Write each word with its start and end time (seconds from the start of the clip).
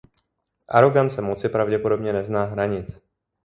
Arogance 0.67 1.21
moci 1.21 1.49
pravděpodobně 1.49 2.13
nezná 2.13 2.43
hranic. 2.43 2.99